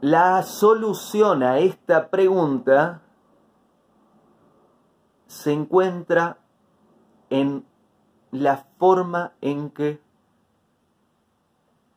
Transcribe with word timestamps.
la 0.00 0.42
solución 0.42 1.42
a 1.42 1.58
esta 1.58 2.08
pregunta 2.08 3.02
se 5.26 5.52
encuentra 5.52 6.38
en 7.30 7.64
la 8.30 8.66
forma 8.78 9.32
en 9.40 9.70
que 9.70 10.00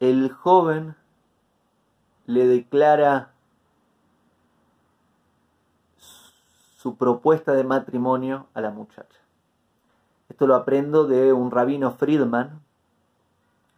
el 0.00 0.32
joven 0.32 0.96
le 2.26 2.46
declara 2.46 3.32
su 5.98 6.96
propuesta 6.96 7.52
de 7.52 7.62
matrimonio 7.62 8.46
a 8.54 8.60
la 8.60 8.70
muchacha. 8.70 9.18
Esto 10.28 10.46
lo 10.46 10.56
aprendo 10.56 11.06
de 11.06 11.32
un 11.32 11.50
rabino 11.50 11.92
Friedman, 11.92 12.60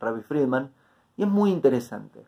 Rabbi 0.00 0.22
Friedman, 0.22 0.72
y 1.16 1.24
es 1.24 1.28
muy 1.28 1.50
interesante. 1.50 2.24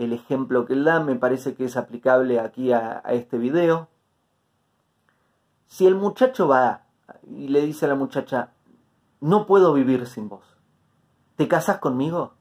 El 0.00 0.14
ejemplo 0.14 0.64
que 0.64 0.72
él 0.72 0.84
da 0.84 0.98
me 1.00 1.14
parece 1.14 1.54
que 1.54 1.66
es 1.66 1.76
aplicable 1.76 2.40
aquí 2.40 2.72
a, 2.72 3.02
este 3.10 3.36
video. 3.36 3.88
Si 5.66 5.86
el 5.86 5.94
muchacho 5.94 6.48
va 6.48 6.84
y 7.28 7.48
le 7.48 7.60
dice 7.60 7.84
a 7.84 7.88
la 7.88 7.96
muchacha, 7.96 8.48
no 9.20 9.44
puedo 9.44 9.74
vivir 9.74 10.06
sin 10.06 10.30
vos, 10.30 10.56
¿te 11.36 11.48
casas 11.48 11.80
conmigo? 11.80 12.32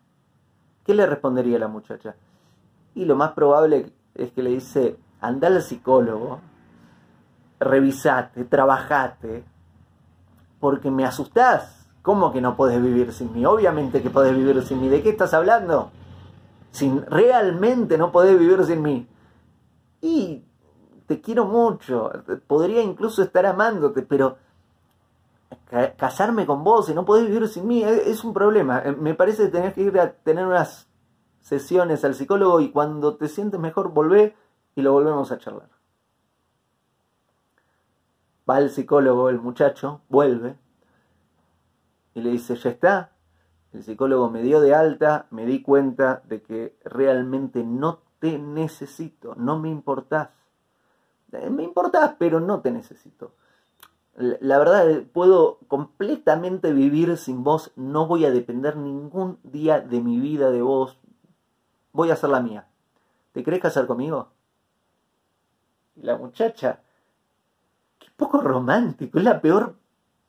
¿Qué 0.86 0.94
le 0.94 1.06
respondería 1.06 1.60
la 1.60 1.68
muchacha? 1.68 2.16
Y 2.96 3.04
lo 3.04 3.18
más 3.18 3.34
probable 3.34 3.92
es 4.16 4.32
que 4.32 4.42
le 4.42 4.52
dice, 4.52 4.98
anda 5.20 5.50
al 5.50 5.62
psicólogo, 5.62 6.40
revisate, 7.60 8.46
trabajate, 8.46 9.44
porque 10.62 10.92
me 10.92 11.04
asustás. 11.04 11.90
¿Cómo 12.04 12.32
que 12.32 12.40
no 12.40 12.56
puedes 12.56 12.82
vivir 12.82 13.12
sin 13.12 13.34
mí? 13.34 13.46
Obviamente 13.46 14.02
que 14.02 14.10
podés 14.10 14.34
vivir 14.34 14.66
sin 14.66 14.80
mí. 14.80 14.88
¿De 14.88 15.04
qué 15.04 15.10
estás 15.10 15.34
hablando? 15.34 15.92
Sin 16.72 17.06
realmente 17.06 17.98
no 17.98 18.12
podés 18.12 18.38
vivir 18.38 18.64
sin 18.64 18.82
mí. 18.82 19.08
Y 20.02 20.44
te 21.08 21.22
quiero 21.22 21.46
mucho, 21.46 22.12
podría 22.48 22.82
incluso 22.82 23.24
estar 23.24 23.46
amándote, 23.46 24.04
pero 24.04 24.38
casarme 25.98 26.46
con 26.46 26.64
vos 26.64 26.90
y 26.90 26.94
no 26.94 27.06
podés 27.06 27.28
vivir 27.28 27.48
sin 27.48 27.68
mí 27.68 27.84
es 27.84 28.24
un 28.24 28.34
problema. 28.34 28.82
Eh, 28.86 28.92
me 28.92 29.14
parece 29.14 29.46
que 29.46 29.50
tenés 29.50 29.74
que 29.74 29.82
ir 29.82 30.00
a 30.00 30.14
tener 30.14 30.46
unas 30.46 30.88
sesiones 31.42 32.04
al 32.06 32.16
psicólogo 32.16 32.60
y 32.60 32.72
cuando 32.72 33.16
te 33.16 33.28
sientes 33.28 33.60
mejor 33.60 33.92
volvé 33.92 34.36
y 34.76 34.82
lo 34.82 34.94
volvemos 34.94 35.32
a 35.32 35.38
charlar. 35.38 35.70
Va 38.50 38.58
al 38.58 38.70
psicólogo 38.70 39.30
el 39.30 39.40
muchacho, 39.40 40.02
vuelve 40.10 40.58
y 42.14 42.22
le 42.22 42.32
dice, 42.32 42.56
ya 42.56 42.70
está. 42.70 43.12
El 43.74 43.84
psicólogo 43.84 44.30
me 44.30 44.42
dio 44.42 44.62
de 44.62 44.74
alta, 44.74 45.28
me 45.30 45.46
di 45.46 45.62
cuenta 45.62 46.24
de 46.26 46.42
que 46.42 46.76
realmente 46.84 47.64
no 47.64 48.00
te 48.20 48.40
necesito, 48.40 49.36
no 49.36 49.60
me 49.60 49.70
importás. 49.70 50.30
Eh, 51.32 51.50
me 51.50 51.64
importás, 51.64 52.16
pero 52.18 52.40
no 52.40 52.62
te 52.62 52.72
necesito. 52.72 53.34
La 54.16 54.58
verdad, 54.58 54.90
eh, 54.90 55.02
puedo 55.02 55.60
completamente 55.68 56.74
vivir 56.74 57.16
sin 57.18 57.44
vos, 57.44 57.72
no 57.76 58.08
voy 58.08 58.26
a 58.26 58.32
depender 58.32 58.76
ningún 58.76 59.40
día 59.44 59.80
de 59.80 60.02
mi 60.02 60.20
vida 60.20 60.52
de 60.52 60.62
vos, 60.62 61.00
voy 61.94 62.10
a 62.10 62.14
hacer 62.14 62.30
la 62.30 62.42
mía. 62.42 62.68
¿Te 63.32 63.44
querés 63.44 63.62
casar 63.62 63.86
conmigo? 63.86 64.30
La 65.96 66.18
muchacha, 66.18 66.82
qué 68.00 68.08
poco 68.18 68.42
romántico, 68.42 69.20
es 69.20 69.24
la 69.24 69.40
peor 69.40 69.76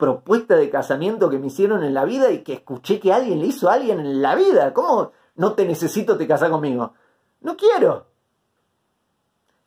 propuesta 0.01 0.55
de 0.55 0.71
casamiento 0.71 1.29
que 1.29 1.37
me 1.37 1.47
hicieron 1.47 1.83
en 1.83 1.93
la 1.93 2.03
vida 2.03 2.31
y 2.31 2.39
que 2.39 2.53
escuché 2.53 2.99
que 2.99 3.13
alguien 3.13 3.39
le 3.39 3.45
hizo 3.45 3.69
a 3.69 3.75
alguien 3.75 3.99
en 3.99 4.21
la 4.21 4.33
vida. 4.33 4.73
¿Cómo 4.73 5.11
no 5.35 5.53
te 5.53 5.63
necesito, 5.63 6.17
te 6.17 6.27
casar 6.27 6.49
conmigo? 6.49 6.93
No 7.41 7.55
quiero. 7.55 8.07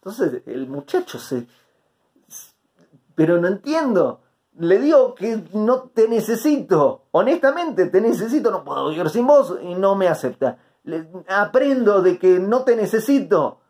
Entonces 0.01 0.43
el 0.47 0.67
muchacho 0.67 1.19
se... 1.19 1.47
Pero 3.15 3.41
no 3.41 3.47
entiendo. 3.47 4.21
Le 4.59 4.81
digo 4.81 5.15
que 5.15 5.41
no 5.53 5.85
te 5.95 6.09
necesito. 6.09 7.05
Honestamente, 7.13 7.87
te 7.87 8.01
necesito. 8.01 8.51
No 8.51 8.65
puedo 8.65 8.91
vivir 8.91 9.09
sin 9.11 9.27
vos 9.27 9.57
y 9.63 9.75
no 9.77 9.95
me 9.95 10.09
acepta 10.09 10.59
aprendo 11.29 12.03
de 12.03 12.19
que 12.19 12.39
no 12.39 12.65
te 12.65 12.77
necesito. 12.77 13.61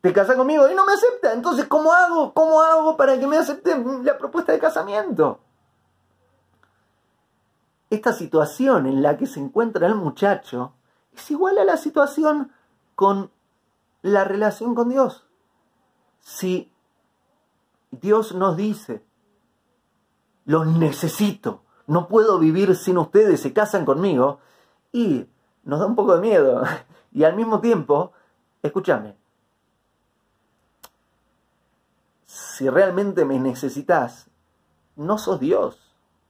Te 0.00 0.12
casas 0.12 0.36
conmigo 0.36 0.68
y 0.68 0.74
no 0.74 0.84
me 0.84 0.92
acepta. 0.92 1.32
Entonces, 1.32 1.66
¿cómo 1.66 1.92
hago? 1.92 2.32
¿Cómo 2.32 2.60
hago 2.60 2.96
para 2.96 3.18
que 3.18 3.26
me 3.26 3.38
acepte 3.38 3.76
la 4.02 4.18
propuesta 4.18 4.52
de 4.52 4.58
casamiento? 4.58 5.40
Esta 7.96 8.12
situación 8.12 8.84
en 8.86 9.00
la 9.00 9.16
que 9.16 9.24
se 9.24 9.40
encuentra 9.40 9.86
el 9.86 9.94
muchacho 9.94 10.74
es 11.14 11.30
igual 11.30 11.56
a 11.56 11.64
la 11.64 11.78
situación 11.78 12.52
con 12.94 13.30
la 14.02 14.22
relación 14.22 14.74
con 14.74 14.90
Dios. 14.90 15.24
Si 16.20 16.70
Dios 17.90 18.34
nos 18.34 18.54
dice, 18.58 19.02
los 20.44 20.66
necesito, 20.66 21.62
no 21.86 22.06
puedo 22.06 22.38
vivir 22.38 22.76
sin 22.76 22.98
ustedes, 22.98 23.40
se 23.40 23.54
casan 23.54 23.86
conmigo, 23.86 24.40
y 24.92 25.26
nos 25.64 25.80
da 25.80 25.86
un 25.86 25.96
poco 25.96 26.16
de 26.16 26.20
miedo. 26.20 26.64
Y 27.12 27.24
al 27.24 27.34
mismo 27.34 27.62
tiempo, 27.62 28.12
escúchame, 28.62 29.16
si 32.26 32.68
realmente 32.68 33.24
me 33.24 33.38
necesitas, 33.38 34.28
no 34.96 35.16
sos 35.16 35.40
Dios. 35.40 35.85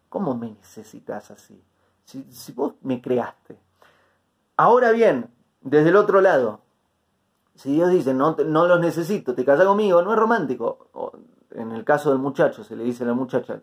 ¿Cómo 0.08 0.34
me 0.34 0.50
necesitas 0.50 1.30
así? 1.30 1.62
Si, 2.04 2.52
vos 2.52 2.74
me 2.82 3.00
creaste. 3.00 3.58
Ahora 4.56 4.92
bien, 4.92 5.30
desde 5.60 5.88
el 5.88 5.96
otro 5.96 6.20
lado, 6.20 6.60
si 7.54 7.72
Dios 7.72 7.90
dice, 7.90 8.14
no, 8.14 8.36
no 8.46 8.66
los 8.66 8.80
necesito, 8.80 9.34
te 9.34 9.44
casas 9.44 9.66
conmigo, 9.66 10.02
no 10.02 10.12
es 10.12 10.18
romántico. 10.18 10.90
en 11.50 11.72
el 11.72 11.84
caso 11.84 12.10
del 12.10 12.18
muchacho, 12.18 12.62
se 12.62 12.76
le 12.76 12.84
dice 12.84 13.04
a 13.04 13.08
la 13.08 13.14
muchacha, 13.14 13.60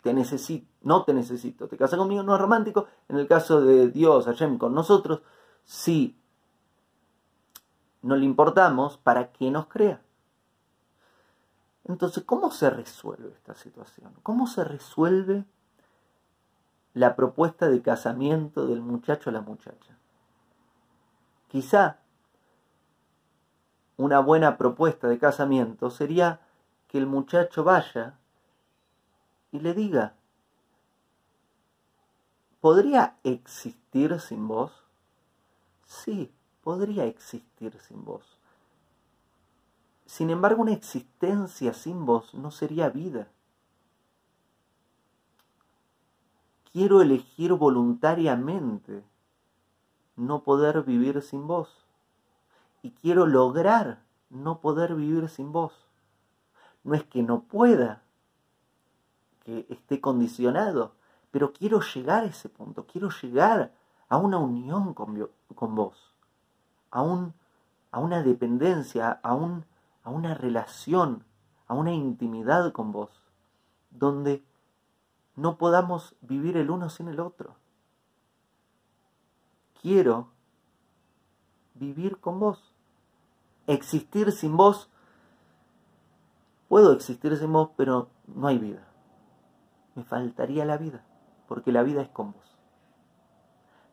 te 0.00 0.12
necesito, 0.12 0.66
no 0.82 1.04
te 1.04 1.14
necesito, 1.14 1.68
te 1.68 1.76
casas 1.76 1.98
conmigo, 1.98 2.22
no 2.22 2.34
es 2.34 2.40
romántico. 2.40 2.86
En 3.08 3.16
el 3.18 3.28
caso 3.28 3.60
de 3.60 3.88
Dios, 3.88 4.24
Hashem, 4.26 4.58
con 4.58 4.74
nosotros, 4.74 5.22
sí 5.64 6.18
no 8.02 8.16
le 8.16 8.26
importamos 8.26 8.98
para 8.98 9.32
que 9.32 9.50
nos 9.50 9.66
crea. 9.66 10.01
Entonces, 11.84 12.24
¿cómo 12.24 12.50
se 12.50 12.70
resuelve 12.70 13.32
esta 13.32 13.54
situación? 13.54 14.12
¿Cómo 14.22 14.46
se 14.46 14.64
resuelve 14.64 15.44
la 16.94 17.16
propuesta 17.16 17.68
de 17.68 17.82
casamiento 17.82 18.66
del 18.66 18.80
muchacho 18.80 19.30
a 19.30 19.32
la 19.32 19.40
muchacha? 19.40 19.96
Quizá 21.48 21.98
una 23.96 24.20
buena 24.20 24.56
propuesta 24.56 25.08
de 25.08 25.18
casamiento 25.18 25.90
sería 25.90 26.40
que 26.88 26.98
el 26.98 27.06
muchacho 27.06 27.64
vaya 27.64 28.18
y 29.50 29.60
le 29.60 29.74
diga, 29.74 30.14
¿podría 32.60 33.16
existir 33.22 34.18
sin 34.20 34.48
vos? 34.48 34.72
Sí, 35.84 36.32
podría 36.62 37.04
existir 37.04 37.78
sin 37.80 38.04
vos. 38.04 38.38
Sin 40.12 40.28
embargo, 40.28 40.60
una 40.60 40.74
existencia 40.74 41.72
sin 41.72 42.04
vos 42.04 42.34
no 42.34 42.50
sería 42.50 42.90
vida. 42.90 43.28
Quiero 46.70 47.00
elegir 47.00 47.54
voluntariamente 47.54 49.02
no 50.16 50.42
poder 50.42 50.82
vivir 50.82 51.22
sin 51.22 51.46
vos. 51.46 51.86
Y 52.82 52.90
quiero 52.90 53.24
lograr 53.26 54.02
no 54.28 54.60
poder 54.60 54.94
vivir 54.94 55.30
sin 55.30 55.50
vos. 55.50 55.72
No 56.84 56.94
es 56.94 57.04
que 57.04 57.22
no 57.22 57.44
pueda, 57.44 58.02
que 59.44 59.64
esté 59.70 60.02
condicionado, 60.02 60.92
pero 61.30 61.54
quiero 61.54 61.80
llegar 61.80 62.24
a 62.24 62.26
ese 62.26 62.50
punto, 62.50 62.84
quiero 62.84 63.08
llegar 63.08 63.72
a 64.10 64.18
una 64.18 64.36
unión 64.36 64.92
con, 64.92 65.74
vos, 65.74 66.12
a, 66.90 67.00
un, 67.00 67.32
a 67.90 67.98
una 67.98 68.22
dependencia, 68.22 69.18
a, 69.22 69.34
un, 69.34 69.64
a 70.02 70.10
una 70.10 70.34
relación, 70.34 71.24
a 71.66 71.74
una 71.74 71.92
intimidad 71.92 72.72
con 72.72 72.92
vos, 72.92 73.10
donde 73.90 74.44
no 75.36 75.58
podamos 75.58 76.16
vivir 76.20 76.56
el 76.56 76.70
uno 76.70 76.90
sin 76.90 77.08
el 77.08 77.20
otro. 77.20 77.56
Quiero 79.80 80.28
vivir 81.74 82.18
con 82.18 82.38
vos, 82.38 82.74
existir 83.66 84.32
sin 84.32 84.56
vos. 84.56 84.90
Puedo 86.68 86.92
existir 86.92 87.36
sin 87.36 87.52
vos, 87.52 87.70
pero 87.76 88.08
no 88.26 88.48
hay 88.48 88.58
vida 88.58 88.92
me 89.94 90.04
faltaría 90.04 90.64
la 90.64 90.76
vida, 90.76 91.04
porque 91.48 91.72
la 91.72 91.82
vida 91.82 92.02
es 92.02 92.08
con 92.08 92.32
vos. 92.32 92.58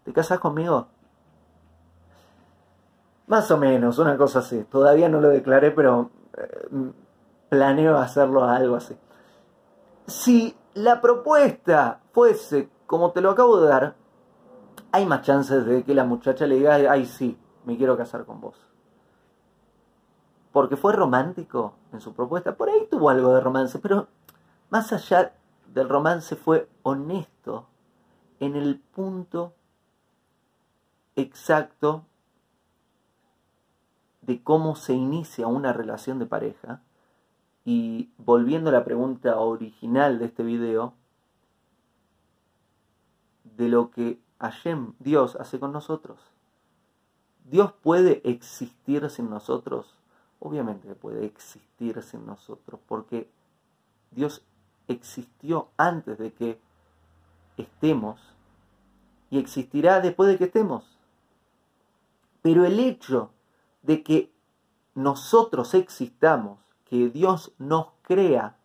¿Te 0.04 0.14
casas 0.14 0.40
conmigo? 0.40 0.88
Más 3.30 3.50
o 3.52 3.58
menos, 3.58 3.98
una 4.00 4.18
cosa 4.18 4.40
así. 4.40 4.66
Todavía 4.66 5.08
no 5.08 5.22
lo 5.22 5.30
declaré, 5.30 5.72
pero 5.72 6.10
eh, 6.36 6.92
planeo 7.48 7.98
hacerlo 7.98 8.44
algo 8.44 8.76
así. 8.76 8.98
Si 10.08 10.58
la 10.74 11.00
propuesta 11.00 12.02
fuese 12.12 12.70
como 12.88 13.12
te 13.12 13.22
lo 13.22 13.30
acabo 13.30 13.62
de 13.62 13.70
dar, 13.70 13.96
hay 14.92 15.06
más 15.06 15.22
chances 15.22 15.64
de 15.66 15.84
que 15.84 15.94
la 15.94 16.06
muchacha 16.06 16.48
le 16.48 16.56
diga, 16.56 16.74
ay 16.74 17.06
sí, 17.06 17.38
me 17.66 17.78
quiero 17.78 17.96
casar 17.96 18.26
con 18.26 18.42
vos. 18.42 18.56
porque 20.52 20.76
fue 20.76 20.94
romántico 20.94 21.76
en 21.94 22.02
su 22.02 22.14
propuesta. 22.14 22.56
Por 22.56 22.70
ahí 22.70 22.88
tuvo 22.90 23.10
algo 23.12 23.34
de 23.34 23.42
romance, 23.42 23.78
pero 23.80 24.08
más 24.72 24.92
allá 24.92 25.36
del 25.68 25.88
romance 25.88 26.36
fue 26.36 26.68
honesto 26.82 27.68
en 28.40 28.56
el 28.56 28.80
punto 28.80 29.54
exacto 31.16 32.06
de 34.30 34.44
cómo 34.44 34.76
se 34.76 34.94
inicia 34.94 35.48
una 35.48 35.74
relación 35.74 36.20
de 36.20 36.28
pareja. 36.28 36.84
Y 37.66 38.12
volviendo 38.20 38.70
a 38.70 38.74
la 38.74 38.86
pregunta 38.86 39.40
original 39.40 40.20
de 40.20 40.26
este 40.26 40.44
video, 40.44 40.94
de 43.44 43.70
lo 43.70 43.90
que 43.90 44.20
Hashem, 44.40 44.94
Dios, 45.00 45.36
hace 45.36 45.60
con 45.60 45.72
nosotros. 45.72 46.20
¿Dios 47.46 47.74
puede 47.82 48.22
existir 48.24 49.10
sin 49.10 49.32
nosotros? 49.32 49.98
Obviamente 50.38 50.94
puede 50.94 51.26
existir 51.26 52.00
sin 52.04 52.28
nosotros, 52.28 52.80
porque 52.88 53.28
Dios 54.12 54.44
existió 54.88 55.70
antes 55.76 56.20
de 56.20 56.34
que 56.34 56.62
estemos 57.58 58.22
y 59.32 59.40
existirá 59.40 60.02
después 60.02 60.30
de 60.30 60.38
que 60.38 60.44
estemos. 60.44 61.00
Pero 62.44 62.64
el 62.64 62.80
hecho 62.80 63.32
de 63.82 64.04
que 64.04 64.32
nosotros 64.96 65.74
existamos, 65.74 66.60
que 66.86 67.10
Dios 67.10 67.52
nos 67.58 67.88
crea, 68.02 68.58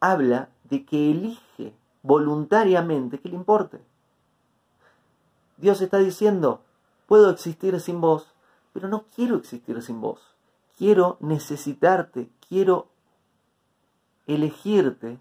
habla 0.00 0.50
de 0.64 0.84
que 0.84 1.10
elige 1.10 1.74
voluntariamente 2.02 3.18
que 3.18 3.28
le 3.28 3.36
importe. 3.36 3.80
Dios 5.56 5.80
está 5.80 5.98
diciendo, 5.98 6.62
puedo 7.06 7.30
existir 7.30 7.78
sin 7.80 8.00
vos, 8.00 8.26
pero 8.72 8.88
no 8.88 9.04
quiero 9.14 9.36
existir 9.36 9.80
sin 9.82 10.00
vos. 10.00 10.20
Quiero 10.76 11.16
necesitarte, 11.20 12.30
quiero 12.48 12.88
elegirte 14.26 15.18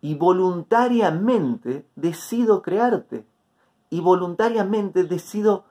y 0.00 0.14
voluntariamente 0.14 1.86
decido 1.96 2.62
crearte 2.62 3.26
y 3.90 4.00
voluntariamente 4.00 5.04
decido 5.04 5.64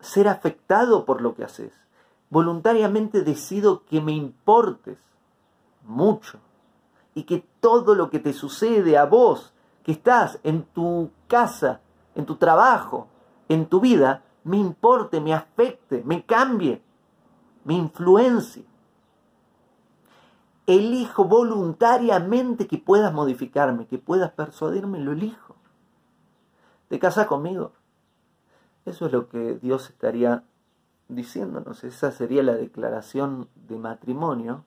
ser 0.00 0.28
afectado 0.28 1.04
por 1.04 1.22
lo 1.22 1.34
que 1.34 1.44
haces. 1.44 1.72
Voluntariamente 2.30 3.22
decido 3.22 3.84
que 3.86 4.00
me 4.00 4.12
importes 4.12 4.98
mucho 5.82 6.38
y 7.14 7.24
que 7.24 7.44
todo 7.60 7.94
lo 7.94 8.10
que 8.10 8.18
te 8.18 8.34
sucede 8.34 8.98
a 8.98 9.06
vos, 9.06 9.54
que 9.82 9.92
estás 9.92 10.38
en 10.44 10.64
tu 10.64 11.10
casa, 11.26 11.80
en 12.14 12.26
tu 12.26 12.36
trabajo, 12.36 13.08
en 13.48 13.66
tu 13.66 13.80
vida, 13.80 14.22
me 14.44 14.58
importe, 14.58 15.20
me 15.20 15.34
afecte, 15.34 16.02
me 16.04 16.24
cambie, 16.24 16.82
me 17.64 17.74
influencie. 17.74 18.64
Elijo 20.66 21.24
voluntariamente 21.24 22.66
que 22.66 22.76
puedas 22.76 23.12
modificarme, 23.12 23.86
que 23.86 23.98
puedas 23.98 24.32
persuadirme, 24.32 25.00
lo 25.00 25.12
elijo. 25.12 25.47
¿Te 26.88 26.98
casas 26.98 27.26
conmigo? 27.26 27.72
Eso 28.86 29.06
es 29.06 29.12
lo 29.12 29.28
que 29.28 29.58
Dios 29.60 29.90
estaría 29.90 30.42
diciéndonos. 31.08 31.84
Esa 31.84 32.10
sería 32.10 32.42
la 32.42 32.54
declaración 32.54 33.48
de 33.68 33.76
matrimonio 33.76 34.64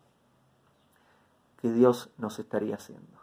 que 1.62 1.72
Dios 1.72 2.10
nos 2.18 2.40
estaría 2.40 2.76
haciendo. 2.76 3.22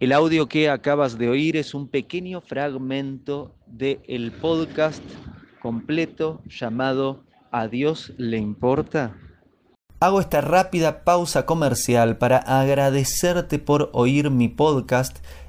El 0.00 0.12
audio 0.12 0.48
que 0.48 0.70
acabas 0.70 1.18
de 1.18 1.28
oír 1.28 1.56
es 1.56 1.74
un 1.74 1.88
pequeño 1.88 2.40
fragmento 2.40 3.52
del 3.66 4.32
podcast 4.40 5.02
completo 5.60 6.40
llamado 6.46 7.24
¿A 7.50 7.66
Dios 7.66 8.12
le 8.16 8.38
importa? 8.38 9.16
Hago 10.00 10.20
esta 10.20 10.40
rápida 10.40 11.02
pausa 11.02 11.46
comercial 11.46 12.18
para 12.18 12.38
agradecerte 12.38 13.58
por 13.58 13.90
oír 13.92 14.30
mi 14.30 14.48
podcast 14.48 15.18